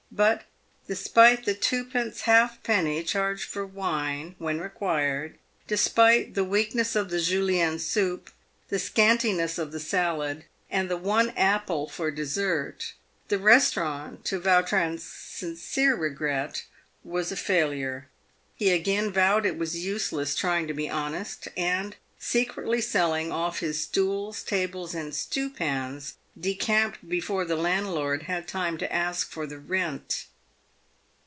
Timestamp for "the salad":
9.71-10.43